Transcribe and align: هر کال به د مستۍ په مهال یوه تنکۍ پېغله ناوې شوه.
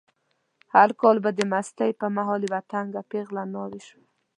هر 0.73 0.89
کال 1.01 1.17
به 1.23 1.31
د 1.37 1.41
مستۍ 1.51 1.91
په 2.01 2.07
مهال 2.15 2.41
یوه 2.47 2.59
تنکۍ 2.71 3.01
پېغله 3.11 3.43
ناوې 3.53 3.81
شوه. 3.87 4.01